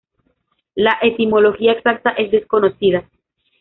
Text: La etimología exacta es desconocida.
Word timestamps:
La 0.73 0.97
etimología 1.03 1.73
exacta 1.73 2.09
es 2.13 2.31
desconocida. 2.31 3.07